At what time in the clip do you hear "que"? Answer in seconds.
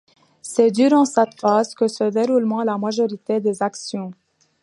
1.75-1.87